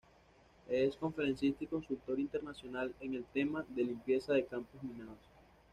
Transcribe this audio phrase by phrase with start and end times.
[0.67, 5.19] Es Conferencista y Consultor Internacional en el tema de Limpieza de Campos Minados.